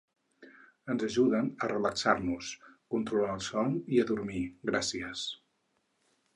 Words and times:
Ens 0.93 1.03
ajuden 1.07 1.51
a 1.65 1.69
relaxar-nos, 1.73 2.49
controlar 2.95 3.37
el 3.37 3.45
son 3.51 3.79
i 3.99 4.03
a 4.05 4.09
dormir 4.15 4.43
gràcies. 4.73 5.31